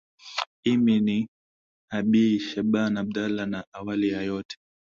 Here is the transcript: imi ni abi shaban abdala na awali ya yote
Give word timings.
imi 0.71 0.95
ni 1.07 1.17
abi 1.97 2.23
shaban 2.47 2.93
abdala 3.01 3.43
na 3.51 3.59
awali 3.77 4.07
ya 4.13 4.21
yote 4.29 4.55